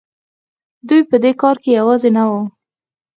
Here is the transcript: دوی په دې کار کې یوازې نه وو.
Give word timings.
دوی 0.87 1.01
په 1.09 1.15
دې 1.23 1.31
کار 1.41 1.55
کې 1.63 1.71
یوازې 1.79 2.09
نه 2.17 2.23
وو. 2.29 2.41